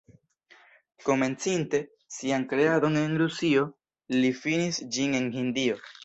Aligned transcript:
Komencinte 1.07 1.81
sian 2.15 2.47
kreadon 2.53 2.97
en 3.01 3.13
Rusio, 3.23 3.65
li 4.23 4.31
finis 4.39 4.81
ĝin 4.97 5.13
en 5.21 5.29
Hindio. 5.37 5.77